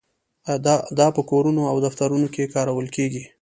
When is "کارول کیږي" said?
2.55-3.23